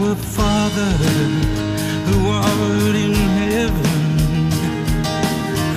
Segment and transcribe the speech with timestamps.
[0.00, 0.92] Our Father,
[2.06, 4.50] who art in heaven,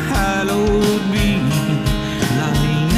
[0.09, 1.39] hallowed be
[2.37, 2.93] thy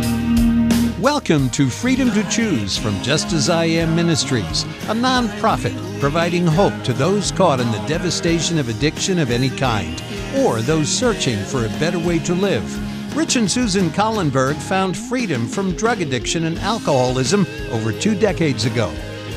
[0.00, 1.00] name.
[1.00, 6.82] Welcome to Freedom to Choose from Just As I Am Ministries, a nonprofit providing hope
[6.82, 10.02] to those caught in the devastation of addiction of any kind
[10.38, 13.16] or those searching for a better way to live.
[13.16, 18.92] Rich and Susan Collenberg found freedom from drug addiction and alcoholism over two decades ago.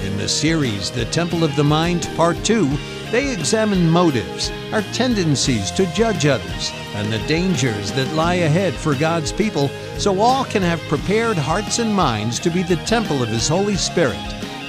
[0.07, 2.65] In the series, The Temple of the Mind, Part 2,
[3.11, 8.95] they examine motives, our tendencies to judge others, and the dangers that lie ahead for
[8.95, 9.67] God's people
[9.98, 13.75] so all can have prepared hearts and minds to be the temple of His Holy
[13.75, 14.17] Spirit.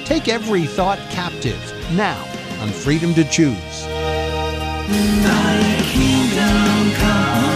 [0.03, 2.21] Take every thought captive now
[2.59, 3.85] on Freedom to Choose.
[3.85, 7.48] Thy kingdom come,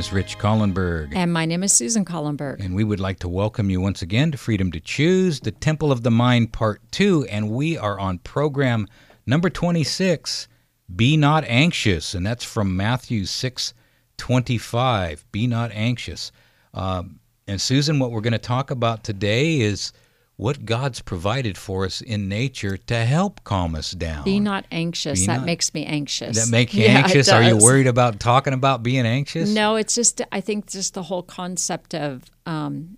[0.00, 1.14] is Rich Collenberg.
[1.14, 2.64] And my name is Susan Collenberg.
[2.64, 5.92] And we would like to welcome you once again to Freedom to Choose, the Temple
[5.92, 7.26] of the Mind, Part 2.
[7.26, 8.88] And we are on program
[9.26, 10.48] number 26,
[10.96, 12.14] Be Not Anxious.
[12.14, 13.74] And that's from Matthew 6
[14.16, 15.26] 25.
[15.32, 16.32] Be not anxious.
[16.72, 19.92] Um, and Susan, what we're going to talk about today is
[20.40, 24.24] what God's provided for us in nature to help calm us down.
[24.24, 25.20] Be not anxious.
[25.20, 26.42] Be that not- makes me anxious.
[26.42, 27.28] that make you Yeah, anxious?
[27.28, 29.50] Are you worried about talking about being anxious?
[29.50, 32.96] No, it's just I think just the whole concept of um,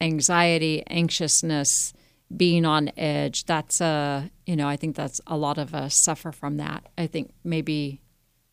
[0.00, 1.92] anxiety, anxiousness,
[2.34, 3.44] being on edge.
[3.44, 6.88] That's a you know I think that's a lot of us suffer from that.
[6.96, 8.00] I think maybe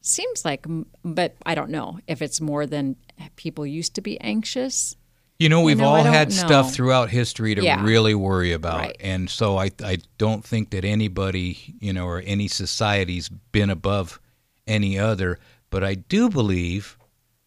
[0.01, 0.65] seems like,
[1.03, 2.97] but I don't know if it's more than
[3.37, 4.97] people used to be anxious.
[5.39, 6.35] You know, we've know, all had know.
[6.35, 7.81] stuff throughout history to Yeah.
[7.83, 8.79] really worry about.
[8.79, 8.97] Right.
[8.99, 14.19] And so I, I don't think that anybody, you know, or any society's been above
[14.67, 15.39] any other.
[15.69, 16.97] But I do believe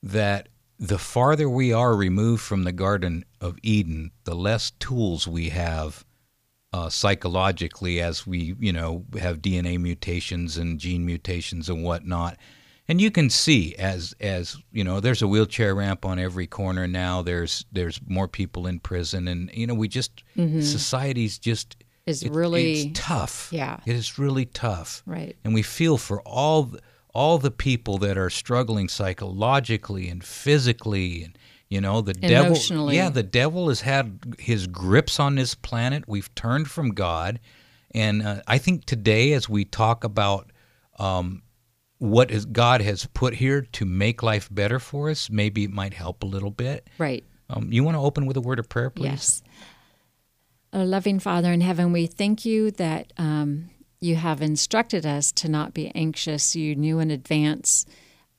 [0.02, 0.48] that
[0.78, 6.04] the farther we are removed from the Garden of Eden, the less tools we have
[6.72, 12.38] uh, psychologically as we, you know, have DNA mutations and gene mutations and whatnot.
[12.92, 16.86] And you can see as as you know, there's a wheelchair ramp on every corner
[16.86, 17.22] now.
[17.22, 22.10] There's there's more people in prison, and you know, we just society's just Mm-hmm.
[22.10, 23.48] Is it- really- it's tough.
[23.52, 23.78] Yeah.
[23.86, 25.02] it is really tough.
[25.06, 25.36] Right.
[25.44, 26.72] and we feel for all
[27.14, 31.38] all the people that are struggling psychologically and physically and
[31.68, 32.56] you know the devil
[32.94, 37.38] yeah the devil has had his grips on this planet we've turned from god
[37.94, 40.50] and uh, i think today as we talk about
[40.98, 41.42] um,
[42.02, 45.94] what is god has put here to make life better for us maybe it might
[45.94, 47.22] help a little bit Right.
[47.48, 49.42] um, you want to open with a word of prayer please Yes.
[50.72, 53.68] Our loving Father in heaven, we thank you that um,
[54.00, 56.56] you have instructed us to not be anxious.
[56.56, 57.84] You knew in advance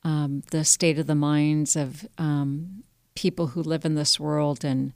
[0.02, 2.82] um, the state of the minds of um,
[3.14, 4.92] people who live in this world, and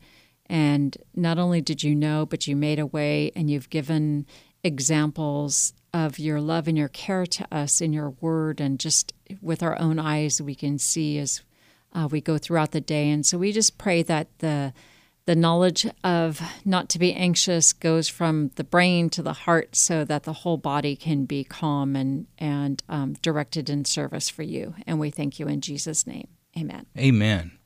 [0.46, 4.26] and not only did you know, but you made a way, and you've given
[4.62, 9.62] examples of your love and your care to us in your word, and just with
[9.62, 11.42] our own eyes we can see as
[11.94, 13.10] uh, we go throughout the day.
[13.10, 14.72] And so we just pray that the
[15.24, 20.02] the knowledge of not to be anxious goes from the brain to the heart, so
[20.04, 24.74] that the whole body can be calm and and um, directed in service for you.
[24.86, 26.28] And we thank you in Jesus' name.
[26.58, 26.86] Amen.
[26.96, 27.58] Amen.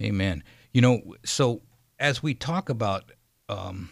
[0.00, 0.44] Amen.
[0.72, 1.62] You know, so
[1.98, 3.10] as we talk about
[3.48, 3.90] um,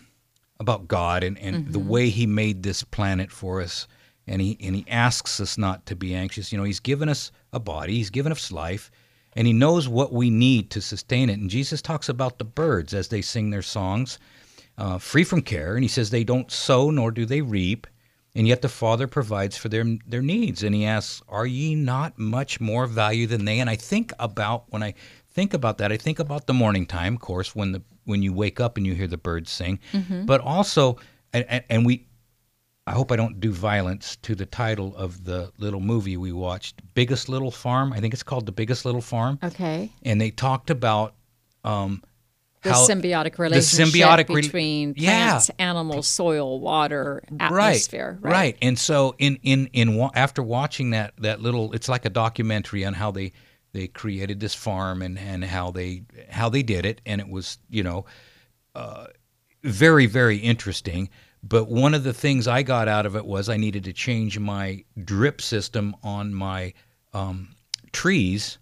[0.60, 3.86] about God and, and the way He made this planet for us,
[4.26, 6.52] and He and He asks us not to be anxious.
[6.52, 8.90] You know, He's given us a body, He's given us life,
[9.34, 11.38] and He knows what we need to sustain it.
[11.38, 14.18] And Jesus talks about the birds as they sing their songs,
[14.78, 17.86] uh, free from care, and He says they don't sow nor do they reap.
[18.34, 20.62] And yet the Father provides for their their needs.
[20.62, 23.60] And he asks, Are ye not much more value than they?
[23.60, 24.92] And I think about when I
[25.36, 28.32] think about that, I think about the morning time, of course, when the when you
[28.32, 29.78] wake up and you hear the birds sing.
[30.24, 30.96] But also
[31.32, 32.06] and, and, we
[32.86, 36.80] I hope I don't do violence to the title of the little movie we watched,
[36.94, 37.92] Biggest Little Farm.
[37.92, 39.38] I think it's called The Biggest Little Farm.
[39.42, 39.92] Okay.
[40.04, 41.14] And they talked about
[41.64, 42.02] um,
[42.62, 45.28] The symbiotic relationship symbiotic rela- between Yeah.
[45.30, 48.18] plants, animals, soil, water, atmosphere.
[48.22, 48.56] Right, right.
[48.62, 52.94] And so in in in after watching that that little, it's like a documentary on
[52.94, 53.32] how they
[53.72, 57.58] they created this farm and and how they how they did it, and it was
[57.68, 58.04] you know
[58.74, 59.06] uh,
[59.62, 61.08] very very interesting.
[61.42, 64.38] But one of the things I got out of it was I needed to change
[64.38, 66.72] my drip system on my
[67.12, 67.48] um,
[67.92, 68.58] trees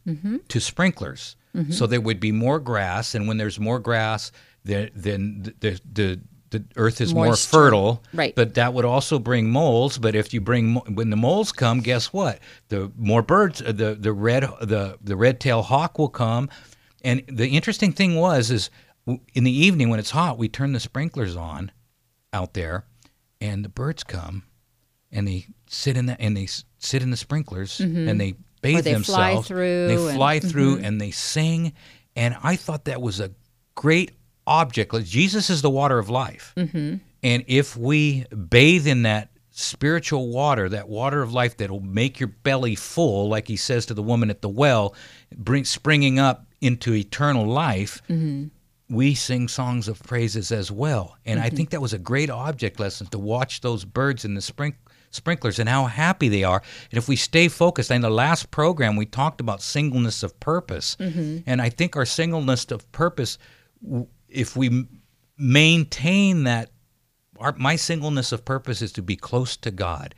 [0.48, 1.36] to sprinklers,
[1.70, 3.14] so there would be more grass.
[3.14, 4.32] And when there's more grass,
[4.64, 6.20] the, then the, the the
[6.54, 8.02] the earth is more fertile.
[8.12, 8.34] Right.
[8.34, 9.98] But that would also bring moles.
[9.98, 12.40] But if you bring when the moles come, guess what?
[12.68, 16.48] The more birds, uh, the the red the the red tail hawk will come.
[17.04, 18.70] And the interesting thing was is
[19.34, 21.70] in the evening when it's hot, we turn the sprinklers on
[22.32, 22.86] out there,
[23.40, 24.44] and the birds come,
[25.12, 26.48] and they sit in the and they
[26.78, 28.84] sit in the sprinklers and they bathe Mm-hmm.
[28.84, 29.48] they fly themselves.
[29.48, 30.16] through They and- mm-hmm.
[30.16, 31.74] fly through and they sing,
[32.16, 33.30] and I thought that was a
[33.74, 34.12] great
[34.46, 34.94] object.
[35.04, 36.96] Jesus is the water of life, mm-hmm.
[37.22, 42.28] and if we bathe in that spiritual water, that water of life that'll make your
[42.28, 44.94] belly full, like he says to the woman at the well,
[45.36, 48.02] bring springing up into eternal life.
[48.08, 48.46] Mm-hmm.
[48.94, 51.56] We sing songs of praises as well, and I mm-hmm.
[51.56, 54.74] think that was a great object lesson to watch those birds in the sprink
[55.14, 56.60] sprinklers and how happy they are.
[56.90, 60.96] And if we stay focused, in the last program we talked about singleness of purpose,
[60.98, 61.38] mm-hmm.
[61.46, 63.38] and I think our singleness of purpose,
[64.34, 64.86] if we
[65.38, 66.70] maintain that
[67.38, 70.14] our, my singleness of purpose is to be close to God,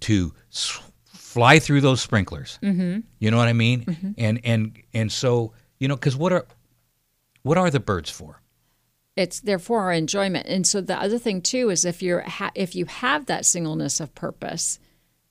[0.00, 2.58] to s- fly through those sprinklers.
[2.62, 3.00] Mm-hmm.
[3.18, 4.14] You know what I mean?
[4.18, 6.46] And and and so you know, because what are
[7.42, 8.38] what are the birds for?
[9.14, 10.46] it's there for our enjoyment.
[10.48, 14.00] And so the other thing too is if you're ha- if you have that singleness
[14.00, 14.78] of purpose,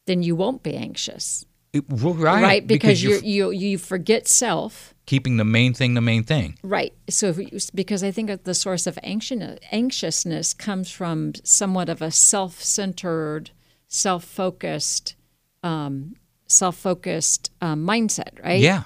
[0.05, 2.67] then you won't be anxious, It- right, right?
[2.67, 6.57] Because, you're you you you forget self, keeping the main thing the main thing.
[6.63, 6.93] right?
[7.09, 12.01] So if you, because I think the source of anxious anxiousness comes from somewhat of
[12.01, 13.51] a self-centered,
[13.87, 15.15] self-focused,
[15.63, 16.15] um,
[16.47, 18.59] self-focused um, mindset, right?
[18.59, 18.83] Yeah,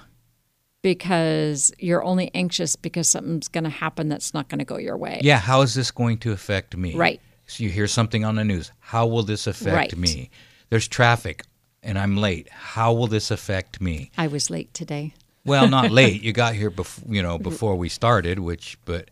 [0.84, 4.98] Because you're only anxious because something's going to happen that's not going to go your
[4.98, 5.20] way.
[5.24, 5.40] yeah.
[5.40, 6.96] How is this going to affect me?
[6.96, 7.20] Right.
[7.48, 8.72] So you hear something on the news.
[8.80, 9.98] How will this affect Right.
[9.98, 10.30] me?
[10.70, 11.44] There's traffic,
[11.86, 12.50] and I'm late.
[12.50, 14.12] How will this affect me?
[14.18, 15.14] I was late today.
[15.46, 16.24] Well, not late.
[16.24, 19.12] You got here before you know before we started, which but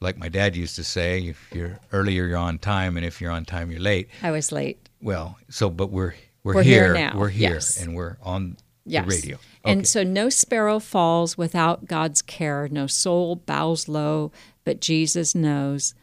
[0.00, 3.30] like my dad used to say, if you're earlier, you're on time, and if you're
[3.30, 4.08] on time, you're late.
[4.22, 4.90] I was late.
[5.00, 6.12] Well, so but we're
[6.44, 6.84] we're, We're here.
[6.84, 7.80] here now, We're here, yes.
[7.80, 9.04] and we're on Yes.
[9.06, 9.38] the radio.
[9.64, 14.30] And so no sparrow falls without God's care, no soul bows low,
[14.64, 15.94] but Jesus knows.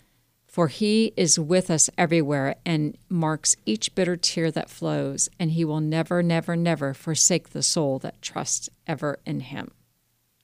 [0.50, 5.64] For he is with us everywhere and marks each bitter tear that flows, and he
[5.64, 9.70] will never, never, never forsake the soul that trusts ever in him.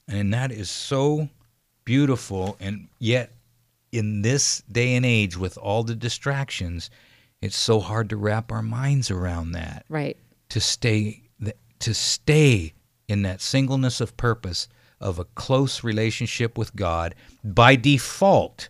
[0.08, 1.28] And that is so
[1.86, 2.56] beautiful.
[2.60, 3.34] And yet,
[3.92, 6.92] in this day and age, with all the distractions,
[7.42, 9.86] it's so hard to wrap our minds around that.
[9.90, 10.18] Right.
[10.50, 11.24] To stay,
[11.80, 12.74] to stay
[13.08, 14.68] in that singleness of purpose
[15.02, 18.70] of a close relationship with God by default.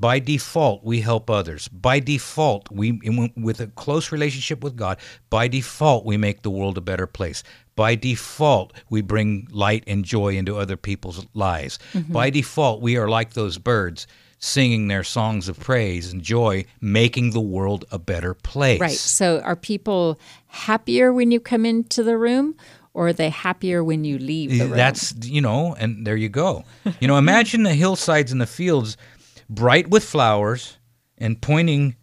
[0.00, 1.68] By default, we help others.
[1.68, 2.92] By default, we
[3.36, 4.98] with a close relationship with God.
[5.30, 7.42] By default, we make the world a better place.
[7.76, 11.78] By default, we bring light and joy into other people's lives.
[11.92, 12.12] Mm-hmm.
[12.12, 14.06] By default, we are like those birds
[14.38, 18.80] singing their songs of praise and joy, making the world a better place.
[18.80, 18.90] Right.
[18.90, 22.54] So are people happier when you come into the room,
[22.94, 24.76] or are they happier when you leave the room?
[24.76, 26.64] That's you know, and there you go.
[27.00, 28.96] You know, imagine the hillsides and the fields
[29.48, 30.78] bright with flowers
[31.18, 31.96] and pointing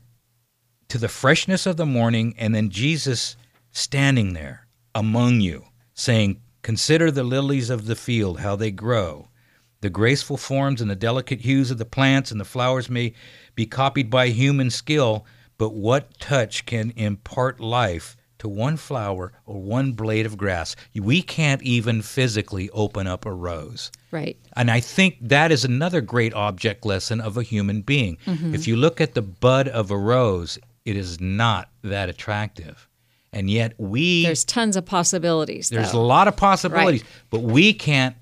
[0.89, 3.35] to the freshness of the morning, and then Jesus
[3.71, 9.27] standing there among you, saying, Consider the lilies of the field, how they grow.
[9.81, 13.13] The graceful forms and the delicate hues of the plants and the flowers may
[13.53, 15.25] be copied by human skill,
[15.57, 20.75] but what touch can impart life to one flower or one blade of grass?
[20.93, 23.91] We can't even physically open up a rose.
[24.11, 24.37] right.
[24.55, 28.17] And I think that is another great object lesson of a human being.
[28.27, 28.53] Mm-hmm.
[28.53, 32.87] If you look at the bud of a rose, it is not that attractive.
[33.31, 35.69] And yet we There's tons of possibilities.
[35.69, 38.15] there's a lot of possibilities, but we can't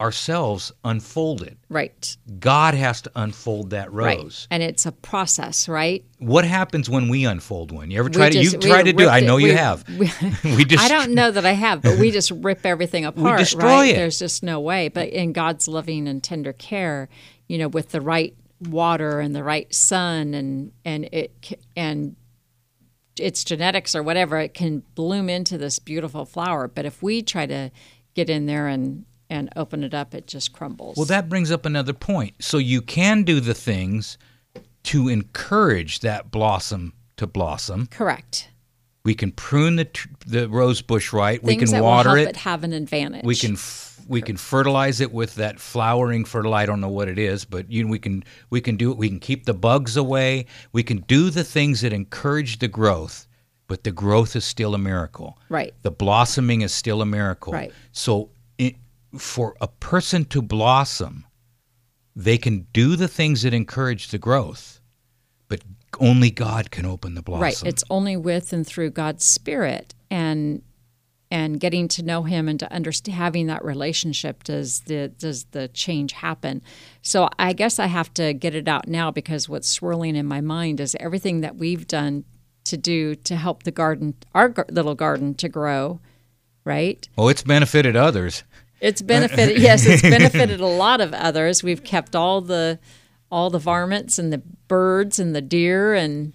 [0.00, 1.56] ourselves unfold it.
[1.68, 2.16] right.
[2.38, 4.46] God has to unfold that rose.
[4.50, 4.54] Right.
[4.54, 6.04] And it's a process, right?
[6.18, 7.90] What happens when we unfold one?
[7.90, 8.40] You ever We try to?
[8.42, 9.04] just- You try to do?
[9.04, 9.08] it.
[9.08, 9.88] I know you have.
[9.98, 10.10] we-
[10.56, 10.84] We just.
[10.84, 13.38] I don't know that I have, but we just rip everything apart.
[13.38, 13.90] we destroy right?
[13.90, 13.96] it.
[13.96, 14.88] There's just no way.
[14.88, 17.08] But in God's loving and tender care,
[17.48, 22.14] you know, with the right water and the right sun, and and it and
[23.18, 26.68] its genetics or whatever, it can bloom into this beautiful flower.
[26.68, 27.70] But if we try to
[28.14, 30.96] get in there and and open it up, it just crumbles.
[30.96, 32.34] Well, that brings up another point.
[32.40, 34.18] So you can do the things
[34.84, 37.86] to encourage that blossom to blossom.
[37.88, 38.48] correct.
[39.04, 41.42] We can prune the tr- the rose bush right.
[41.42, 42.30] we can that water will help it.
[42.30, 43.24] it have an advantage.
[43.24, 46.62] We can f- we can fertilize it with that flowering fertilizer.
[46.62, 48.98] I don't know what it is, but you we can we can do it.
[48.98, 50.46] We can keep the bugs away.
[50.72, 53.26] We can do the things that encourage the growth.
[53.66, 55.38] But the growth is still a miracle.
[55.50, 55.74] Right.
[55.82, 57.52] The blossoming is still a miracle.
[57.52, 57.72] Right.
[57.92, 58.30] So
[59.18, 61.26] for a person to blossom,
[62.14, 64.80] they can do the things that encourage the growth,
[65.48, 65.62] but
[66.00, 67.42] only God can open the blossom.
[67.42, 67.62] Right.
[67.64, 70.62] It's only with and through God's Spirit and
[71.30, 75.68] and getting to know Him and to understand having that relationship does the does the
[75.68, 76.62] change happen.
[77.02, 80.40] So I guess I have to get it out now because what's swirling in my
[80.40, 82.24] mind is everything that we've done
[82.64, 86.00] to do to help the garden, our little garden, to grow.
[86.64, 87.08] Right.
[87.16, 88.44] oh, it's benefited others.
[88.80, 89.58] It's benefited.
[89.58, 91.62] yes, it's benefited a lot of others.
[91.62, 92.78] We've kept all the
[93.30, 96.32] all the varmints and the birds and the deer and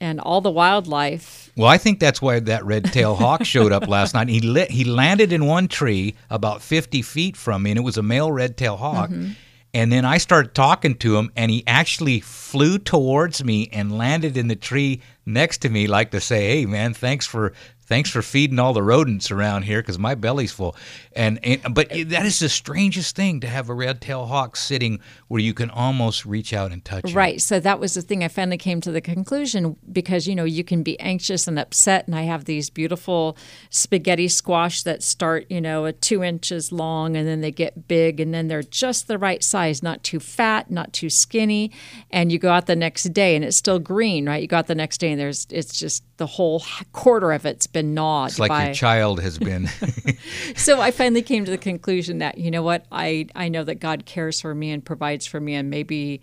[0.00, 1.52] and all the wildlife.
[1.56, 4.28] Well, I think that's why that red-tailed hawk showed up last night.
[4.28, 7.98] He lit, he landed in one tree about 50 feet from me, and it was
[7.98, 9.10] a male red-tailed hawk.
[9.10, 9.32] Mm-hmm.
[9.74, 14.36] And then I started talking to him, and he actually flew towards me and landed
[14.36, 17.52] in the tree next to me, like to say, "Hey, man, thanks for
[17.90, 20.74] thanks for feeding all the rodents around here because my belly's full."
[21.12, 25.40] And, and but that is the strangest thing to have a red-tailed hawk sitting where
[25.40, 27.12] you can almost reach out and touch.
[27.12, 27.40] Right.
[27.40, 30.62] So that was the thing I finally came to the conclusion because, you know, you
[30.62, 32.06] can be anxious and upset.
[32.06, 33.36] And I have these beautiful
[33.70, 38.20] spaghetti squash that start, you know, at two inches long and then they get big
[38.20, 41.72] and then they're just the right size, not too fat, not too skinny.
[42.12, 44.42] And you go out the next day and it's still green, right?
[44.42, 47.66] You go out the next day and there's, it's just the whole quarter of it's
[47.66, 48.64] been gnawed It's like by.
[48.66, 49.68] your child has been.
[50.56, 53.76] so I finally came to the conclusion that you know what I I know that
[53.76, 56.22] God cares for me and provides for me, and maybe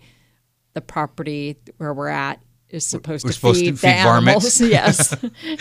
[0.74, 4.58] the property where we're at is supposed We're to supposed to feed the feed animals.
[4.58, 4.60] varmints.
[4.60, 5.16] yes,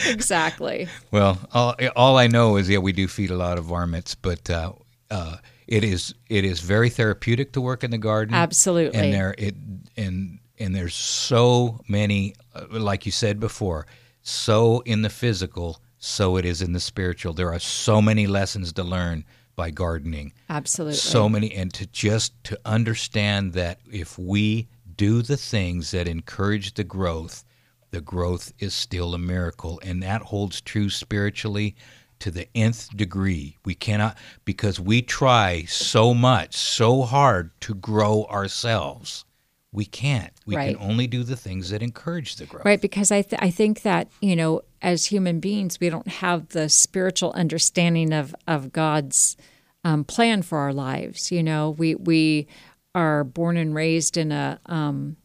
[0.07, 0.87] exactly.
[1.11, 4.49] Well, all, all I know is yeah, we do feed a lot of varmints, but
[4.49, 4.73] uh,
[5.09, 5.37] uh,
[5.67, 8.35] it is it is very therapeutic to work in the garden.
[8.35, 8.99] Absolutely.
[8.99, 9.55] and there it
[9.95, 13.85] and and there's so many, uh, like you said before,
[14.23, 17.33] so in the physical, so it is in the spiritual.
[17.33, 19.25] There are so many lessons to learn
[19.55, 20.33] by gardening.
[20.49, 20.95] Absolutely.
[20.95, 26.75] So many, and to just to understand that if we do the things that encourage
[26.75, 27.43] the growth,
[27.91, 31.75] the growth is still a miracle, and that holds true spiritually
[32.19, 33.57] to the nth degree.
[33.65, 39.25] We cannot because we try so much, so hard to grow ourselves.
[39.71, 40.31] We can't.
[40.45, 40.75] We Right.
[40.75, 42.65] can only do the things that encourage the growth.
[42.65, 46.49] Right, because I, th- I think that, you know, as human beings, we don't have
[46.49, 49.35] the spiritual understanding of, of God's
[49.83, 51.31] um, plan for our lives.
[51.31, 52.47] You know, we, we
[52.95, 55.17] are born and raised in a, um,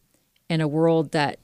[0.49, 1.39] in a world that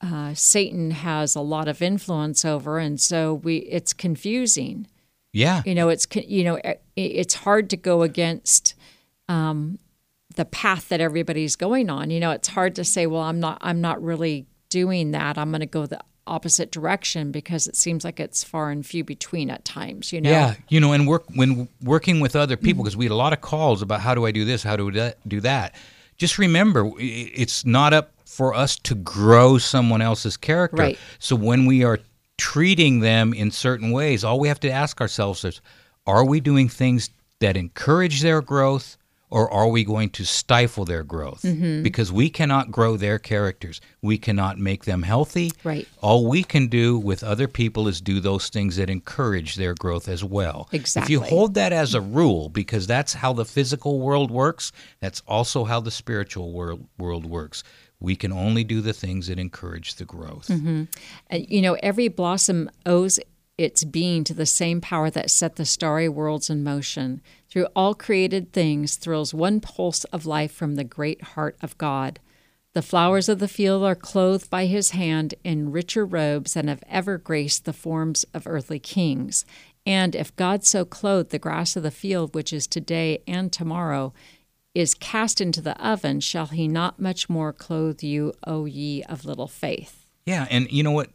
[0.00, 4.86] uh, Satan has a lot of influence over, and so we it's confusing.
[5.32, 5.62] Yeah.
[5.66, 6.60] You know, it's you know
[6.96, 8.74] it's hard to go against
[9.28, 9.78] um,
[10.38, 12.10] the path that everybody's going on.
[12.10, 15.36] You know, it's hard to say, well, I'm not I'm not really doing that.
[15.36, 19.02] I'm going to go the opposite direction because it seems like it's far and few
[19.02, 20.12] between at times.
[20.12, 20.30] You know.
[20.30, 22.84] Yeah, you know, and work when working with other people mm-hmm.
[22.84, 24.88] because we had a lot of calls about how do I do this, how do
[24.88, 25.74] I do that.
[26.18, 30.82] Just remember, it's not up for us to grow someone else's character.
[30.82, 30.98] Right.
[31.18, 31.98] So when we are
[32.36, 35.60] treating them in certain ways, all we have to ask ourselves is,
[36.06, 38.96] are we doing things that encourage their growth?
[39.30, 41.42] Or are we going to stifle their growth?
[41.42, 41.82] Mm-hmm.
[41.82, 43.80] Because we cannot grow their characters.
[44.00, 45.52] We cannot make them healthy.
[45.64, 45.86] Right.
[46.00, 50.08] All we can do with other people is do those things that encourage their growth
[50.08, 50.68] as well.
[50.72, 51.04] Exactly.
[51.04, 55.22] If you hold that as a rule, because that's how the physical world works, that's
[55.26, 57.62] also how the spiritual world, world works.
[58.00, 60.50] We can only do the things that encourage the growth.
[60.50, 60.86] Uh,
[61.30, 63.18] you know, every blossom owes
[63.58, 67.20] its being to the same power that set the starry worlds in motion.
[67.48, 72.20] Through all created things thrills one pulse of life from the great heart of God.
[72.74, 76.84] The flowers of the field are clothed by his hand in richer robes than have
[76.86, 79.46] ever graced the forms of earthly kings.
[79.86, 84.12] And if God so clothed the grass of the field, which is today and tomorrow,
[84.74, 89.24] is cast into the oven, shall he not much more clothe you, O ye of
[89.24, 90.04] little faith?
[90.26, 91.10] Yeah, and you know what?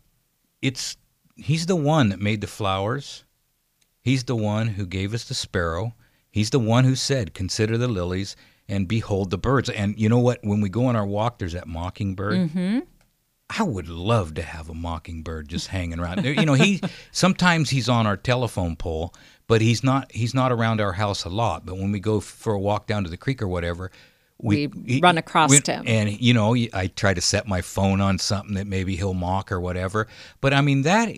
[0.62, 0.98] It's
[1.36, 3.24] he's the one that made the flowers.
[4.02, 5.94] He's the one who gave us the sparrow.
[6.34, 8.36] He's the one who said, "Consider the lilies
[8.68, 10.40] and behold the birds." And you know what?
[10.44, 12.50] When we go on our walk, there's that mockingbird.
[12.50, 12.80] Mm-hmm.
[13.56, 16.26] I would love to have a mockingbird just hanging around.
[16.26, 19.14] You know, he sometimes he's on our telephone pole,
[19.46, 21.66] but he's not he's not around our house a lot.
[21.68, 23.92] But when we go for a walk down to the creek or whatever,
[24.42, 25.84] we, We run across we- him.
[25.86, 29.52] and you know, I try to set my phone on something that maybe he'll mock
[29.52, 30.08] or whatever.
[30.42, 31.10] But I mean that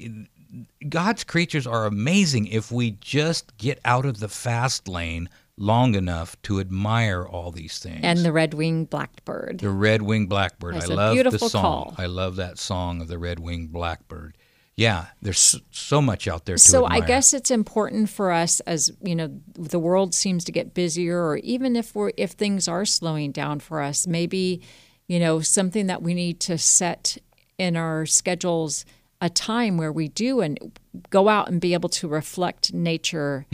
[0.88, 6.42] God's creatures are amazing if we just get out of the fast lane long enough
[6.44, 8.02] to admire all these things.
[8.04, 9.60] and the red-winged blackbird.
[9.60, 10.76] The red winged blackbird.
[10.76, 11.62] That's I love the song.
[11.62, 11.96] call.
[11.98, 14.38] I love that song of the red winged blackbird.
[14.78, 18.92] Yeah, there's so, much out there to So I guess it's important for us as
[19.02, 22.84] you know the world seems to get busier, or even if we're if things are
[22.84, 24.62] slowing down for us, maybe
[25.08, 27.18] you know something that we need to set
[27.58, 28.84] in our schedules
[29.22, 30.78] a time where we do and
[31.10, 33.46] go out and be able to reflect nature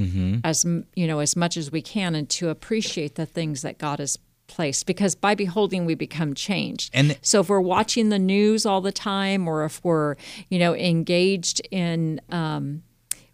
[0.44, 0.66] as
[0.96, 4.18] you know as much as we can and to appreciate the things that God has
[4.48, 6.90] placed because by beholding we become changed.
[6.94, 10.16] And- so if we're watching the news all the time or if we're
[10.50, 12.84] you know engaged in um,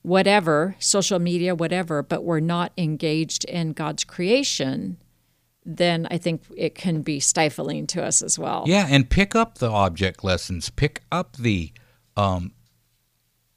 [0.04, 4.98] whatever social media whatever but we're not engaged in God's creation
[5.66, 8.64] then I think it can be stifling to us as well.
[8.68, 10.70] Yeah, and pick up the object lessons.
[10.70, 11.74] Pick up the
[12.18, 12.52] um,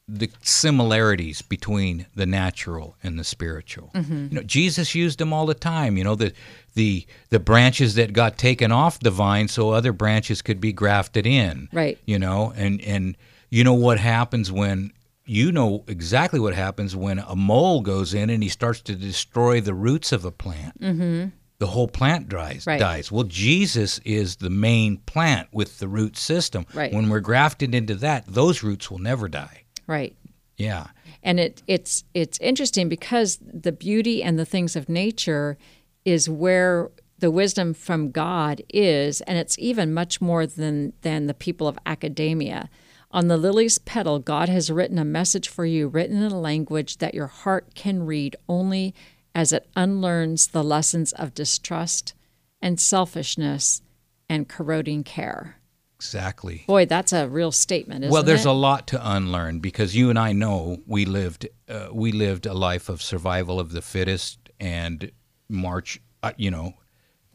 [0.06, 3.90] the similarities between the natural and the spiritual.
[3.94, 4.26] Mm-hmm.
[4.30, 5.96] You know, Jesus used them all the time.
[5.96, 6.32] You know, the
[6.74, 11.26] the the branches that got taken off the vine so other branches could be grafted
[11.26, 11.68] in.
[11.72, 11.98] Right.
[12.06, 13.16] You know, and and
[13.50, 14.92] you know what happens when
[15.24, 19.60] you know exactly what happens when a mole goes in and he starts to destroy
[19.60, 20.80] the roots of a plant.
[20.80, 21.28] Mm-hmm.
[21.60, 22.80] The whole plant dries, Right.
[22.80, 23.12] dies.
[23.12, 26.66] Well, Jesus is the main plant with the root system.
[26.74, 26.92] Right.
[26.92, 29.62] When we're grafted into that, those roots will never die.
[29.86, 30.16] Right.
[30.56, 30.88] Yeah.
[31.22, 35.56] and it it's it's interesting because the beauty and the things of nature
[36.04, 41.34] is where the wisdom from God is and it's even much more than than the
[41.34, 42.70] people of academia
[43.10, 46.98] on the lily's petal God has written a message for you written in a language
[46.98, 48.94] that your heart can read only
[49.34, 52.14] as it unlearns the lessons of distrust
[52.62, 53.82] and selfishness
[54.28, 55.56] and corroding care
[55.96, 56.64] Exactly.
[56.66, 58.48] boy that's a real statement isn't well, there's it?
[58.48, 62.54] a lot to unlearn because you and I know we lived uh, we lived a
[62.54, 65.10] life of survival of the fittest and
[65.48, 66.72] march, uh, you know,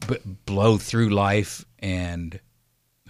[0.08, 2.40] b- blow through life and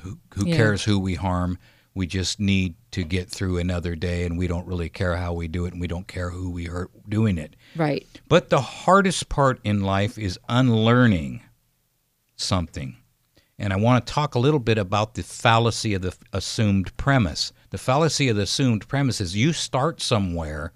[0.00, 0.56] who who Yeah.
[0.56, 1.58] cares who we harm?
[1.96, 5.48] We just need to get through another day, and we don't really care how we
[5.48, 7.56] do it, and we don't care who we hurt doing it.
[7.74, 11.40] right But the hardest part in life is unlearning
[12.36, 12.96] something.
[13.58, 17.52] And I want to talk a little bit about the fallacy of the assumed premise.
[17.70, 20.72] The fallacy of the assumed premise is you start somewhere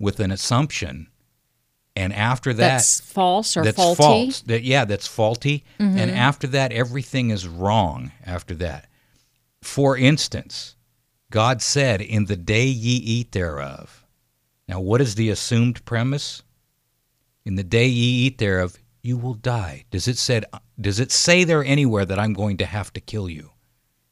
[0.00, 1.06] with an assumption,
[1.94, 4.24] and after that, that's false or that's faulty Mm-hmm.
[4.24, 4.40] false.
[4.42, 5.64] That yeah, that's faulty.
[5.78, 8.10] And after that, everything is wrong.
[8.26, 8.88] After that,
[9.62, 10.76] for instance,
[11.30, 14.04] God said, "In the day ye eat thereof."
[14.68, 16.42] Now, what is the assumed premise?
[17.44, 19.84] In the day ye eat thereof, you will die.
[19.90, 20.44] Does it said?
[20.80, 23.50] Does it say there anywhere that I'm going to have to kill you?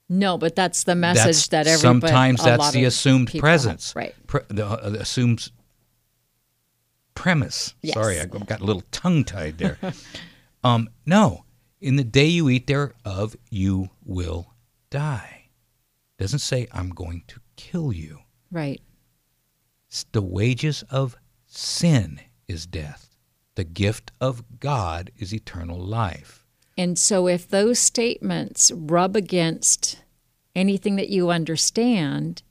[0.08, 2.10] No, but that's the message That's- that everybody.
[2.12, 3.92] sometimes that's the assumed people have.
[3.96, 4.14] right?
[4.26, 5.50] Pre- the, uh, the assumes
[7.14, 7.74] premise.
[7.82, 7.94] Yes.
[7.94, 9.78] Sorry, I got a little tongue tied there.
[10.64, 11.44] um, no,
[11.80, 14.52] in the day you eat thereof, you will
[14.94, 15.48] die.
[16.18, 18.20] Doesn't say I'm going to kill you.
[18.52, 18.80] Right.
[20.12, 23.16] The wages of sin is death.
[23.56, 26.46] The gift of God is eternal life.
[26.78, 30.00] And so, if those statements rub against
[30.54, 32.42] anything that you understand,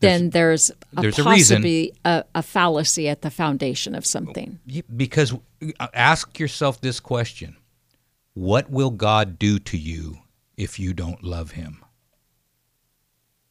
[0.00, 1.56] then there's a there's a reason.
[1.56, 4.58] possibly a, a fallacy at the foundation of something.
[4.94, 5.34] Because
[5.80, 7.56] uh, ask yourself this question
[8.34, 10.23] What will God do to you
[10.56, 11.84] if you don't love Him?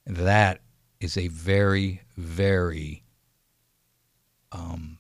[0.05, 0.61] That
[0.99, 3.03] is a very, very,
[4.51, 4.97] um,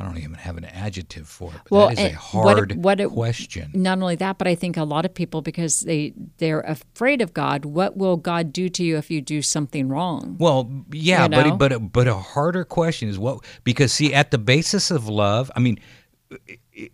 [0.00, 1.60] I don't even have an adjective for it.
[1.64, 3.70] But Well, that is a what it- hard what it- question.
[3.74, 7.34] Not only that, but I think a lot of people, because they they're afraid of
[7.34, 10.36] God, what will God do to you if you do something wrong?
[10.38, 11.56] Well, yeah, You but know?
[11.56, 15.50] but a, but a harder question is what because see at the basis of love,
[15.56, 15.80] I mean,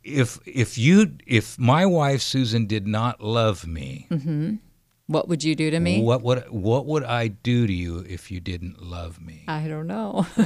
[0.02, 4.56] if if you if my wife Susan did not love me, mm-hmm.
[5.06, 6.00] What would you do to me?
[6.02, 9.44] what would what would I do to you if you didn't love me?
[9.48, 10.26] I don't know.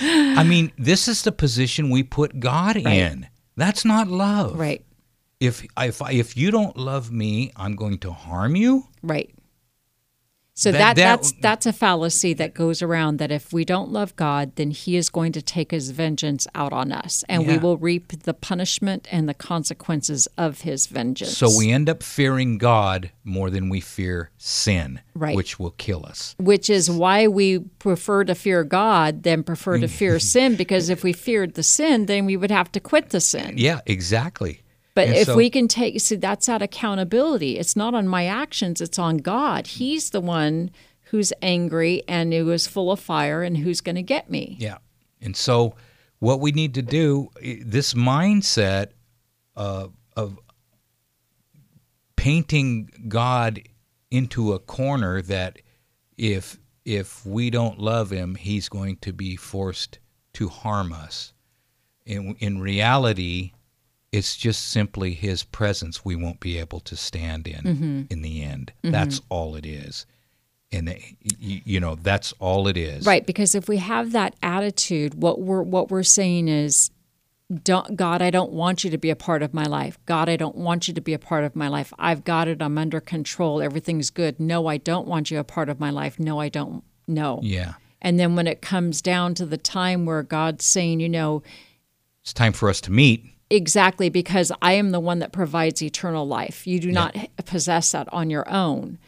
[0.00, 3.26] I mean, this is the position we put God in.
[3.56, 4.58] That's not love.
[4.58, 4.84] right.
[5.40, 8.86] If if if you don't love me, I'm going to harm you.
[9.02, 9.34] Right.
[10.58, 13.90] So That- that, that- that's that's a fallacy that goes around that if we don't
[13.92, 17.58] love God, then He is going to take His vengeance out on us, and we
[17.58, 21.36] will reap the punishment and the consequences of His vengeance.
[21.36, 25.36] So we end up fearing God more than we fear sin, Right.
[25.36, 26.34] which will kill us.
[26.38, 29.90] which is why we prefer to fear God than prefer to mm.
[29.90, 33.20] fear sin, because if we feared the sin, then we would have to quit the
[33.20, 33.54] sin.
[33.58, 34.62] Yeah, exactly.
[34.96, 37.58] But And if so- we can take, see, that's that accountability.
[37.58, 39.66] It's not on my actions, it's on God.
[39.66, 40.70] He's the one
[41.10, 44.56] who's angry and who is full of fire and who's going to get me.
[44.58, 44.78] Yeah.
[45.20, 45.76] And so
[46.18, 47.28] what we need to do,
[47.62, 48.92] this mindset
[49.54, 50.38] uh, of
[52.16, 53.60] painting God
[54.10, 55.58] into a corner that
[56.16, 59.98] if if we don't love him, he's going to be forced
[60.32, 61.34] to harm us.
[62.06, 63.52] In in reality,
[64.16, 68.02] It's just simply His presence we won't be able to stand in Mm-hmm.
[68.10, 68.72] in the end.
[68.82, 70.06] That's all it is.
[70.72, 71.02] And, it-
[71.38, 73.06] you know, that's all it is.
[73.06, 76.90] Right, because if we have that attitude, what we're what we're saying is
[77.62, 79.98] don't God, I don't want you to be a part of my life.
[80.06, 81.92] God, I don't want you to be a part of my life.
[81.98, 82.60] I've got it.
[82.60, 83.62] I'm under control.
[83.62, 84.40] Everything's good.
[84.40, 86.18] No, I don't want you a part of my life.
[86.18, 86.82] No, I don't.
[87.06, 87.38] No.
[87.44, 87.74] Yeah.
[88.02, 91.42] And then when it comes down to the time where God's saying, you know,
[92.22, 93.24] It's time for us to meet.
[93.50, 96.66] Exactly because I am the one that provides eternal life.
[96.66, 98.98] You do not possess that on your own.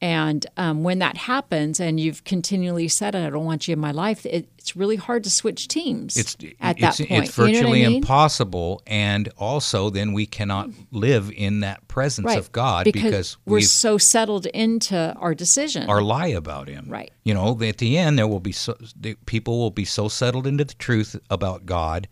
[0.00, 3.90] And um, when that happens, and you've continually said, "I don't want you in my
[3.90, 6.16] life," it, it's really hard to switch teams.
[6.16, 7.24] It's at it's, that point.
[7.24, 7.96] it's You know I virtually mean?
[7.96, 12.38] impossible, and also then we cannot live in that presence right.
[12.38, 15.90] of God because, because, we're so settled into our decision.
[15.90, 16.86] our lie about Him.
[16.88, 17.10] Right.
[17.24, 20.46] You know, at the end there will be so the people will be so settled
[20.46, 22.06] into the truth about God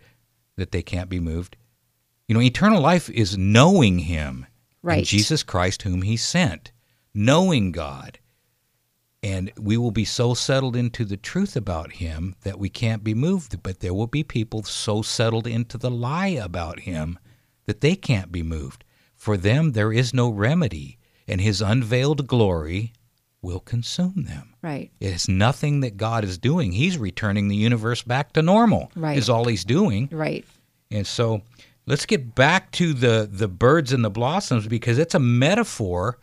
[0.56, 1.56] that they can't be moved.
[2.28, 4.46] You know, eternal life is knowing Him, and
[4.82, 5.04] Right.
[5.04, 6.72] Jesus Christ, whom He sent,
[7.14, 8.18] knowing God.
[9.22, 13.14] And we will be so settled into the truth about him that we can't be
[13.14, 13.60] moved.
[13.62, 17.18] But there will be people so settled into the lie about him
[17.64, 18.84] that they can't be moved.
[19.16, 22.92] For them, there is no remedy, and his unveiled glory
[23.42, 24.54] will consume them.
[24.62, 24.90] right.
[25.00, 26.72] It is nothing that God is doing.
[26.72, 29.16] He's returning the universe back to normal, Right.
[29.18, 30.08] is all he's doing.
[30.12, 30.44] Right.
[30.90, 31.42] And so
[31.86, 36.18] let's get back to the, the birds and the blossoms because it's a metaphor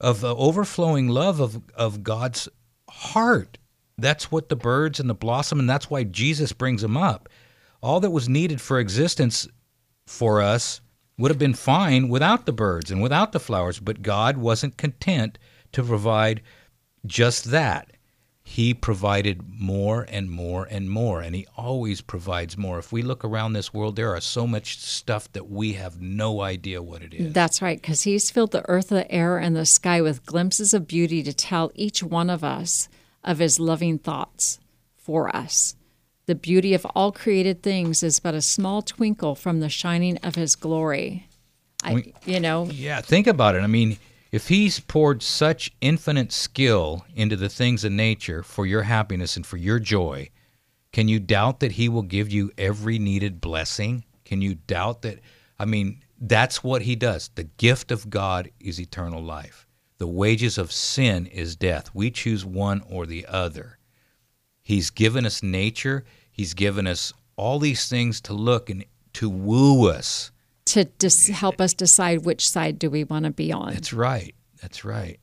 [0.00, 2.48] of the overflowing love of, of God's
[2.88, 3.58] heart.
[3.98, 7.28] That's what the birds and the blossom, and that's why Jesus brings them up.
[7.82, 9.46] All that was needed for existence
[10.06, 10.80] for us
[11.18, 15.38] would have been fine without the birds and without the flowers, but God wasn't content
[15.72, 16.42] to provide
[17.06, 17.92] just that.
[18.50, 22.80] He provided more and more and more, and He always provides more.
[22.80, 26.40] If we look around this world, there are so much stuff that we have no
[26.40, 27.32] idea what it is.
[27.32, 30.88] That's right, because He's filled the earth, the air, and the sky with glimpses of
[30.88, 32.88] beauty to tell each one of us
[33.22, 34.58] of His loving thoughts
[34.96, 35.76] for us.
[36.26, 40.34] The beauty of all created things is but a small twinkle from the shining of
[40.34, 41.28] His glory.
[41.84, 43.62] I, you know, Yeah, think about it.
[43.62, 43.96] I mean,
[44.32, 49.44] if he's poured such infinite skill into the things of nature for your happiness and
[49.44, 50.30] for your joy,
[50.92, 54.04] can you doubt that he will give you every needed blessing?
[54.24, 55.20] Can you doubt that?
[55.58, 57.30] I mean, that's what he does.
[57.34, 59.66] The gift of God is eternal life.
[59.98, 61.90] The wages of sin is death.
[61.92, 63.78] We choose one or the other.
[64.62, 66.04] He's given us nature.
[66.30, 70.30] He's given us all these things to look and to woo us.
[70.70, 73.74] To dis- help us decide which side do we want to be on.
[73.74, 74.34] That's right.
[74.60, 75.18] That's right.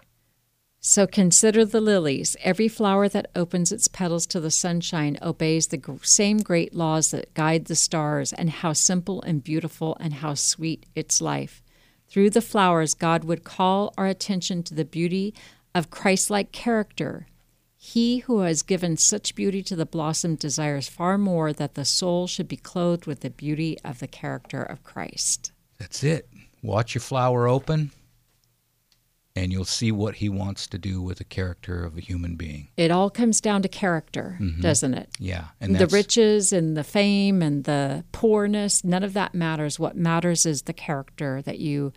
[0.80, 2.38] So consider the lilies.
[2.42, 7.12] Every flower that opens its petals to the sunshine obeys the gr- same great laws
[7.12, 11.64] that guide the stars, and how simple and beautiful and how sweet its life.
[12.10, 15.34] Through the flowers, God would call our attention to the beauty
[15.76, 17.28] of Christ like character.
[17.80, 22.26] He who has given such beauty to the blossom desires far more that the soul
[22.26, 25.52] should be clothed with the beauty of the character of Christ.
[25.78, 26.28] That's it.
[26.64, 27.92] Watch your flower open,
[29.36, 32.70] and you'll see what he wants to do with the character of a human being.
[32.78, 34.60] It all comes down to character, mm-hmm.
[34.60, 35.10] doesn't it?
[35.20, 39.80] Yeah, and the riches and the fame and the poorness, none of that matters.
[39.80, 41.94] What matters is the character that you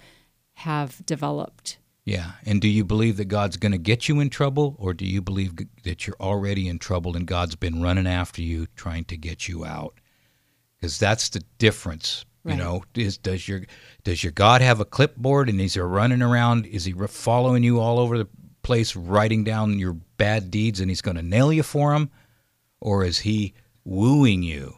[0.57, 1.79] have developed.
[2.05, 5.05] Yeah, and do you believe that God's going to get you in trouble, or do
[5.05, 5.53] you believe
[5.85, 9.65] that you're already in trouble and God's been running after you, trying to get you
[9.65, 9.95] out?
[10.77, 12.25] Because that's the difference.
[12.43, 13.63] You know, is does your
[14.03, 16.65] does your God have a clipboard and is he running around?
[16.65, 18.29] Is he following you all over the
[18.63, 22.11] place, writing down your bad deeds, and he's going to nail you for them,
[22.81, 23.53] or is he
[23.85, 24.75] wooing you,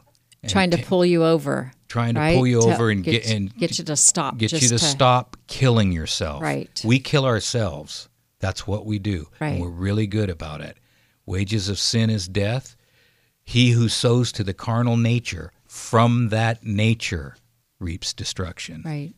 [0.49, 1.73] trying to pull you over.
[1.89, 2.35] trying to right?
[2.37, 4.39] pull you To over and get, and get you to stop.
[4.39, 6.43] get you to, stop killing yourself.
[6.43, 6.81] Right.
[6.85, 8.09] We kill ourselves.
[8.41, 9.29] That's what we do.
[9.41, 10.77] And we're really good about it.
[11.27, 12.75] Wages of sin is death.
[13.45, 17.37] He who sows to the carnal nature from that nature
[17.79, 18.83] reaps destruction.
[18.85, 19.15] Right.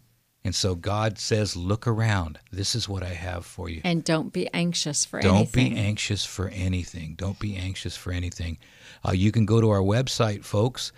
[0.47, 2.39] And so God says, look around.
[2.53, 3.81] This is what I have for you.
[3.83, 5.65] And don't be anxious for Don't anything.
[5.71, 7.15] Don't be anxious for anything.
[7.17, 8.59] Don't be anxious for anything.
[9.07, 10.93] Uh, you can go to our website, folks,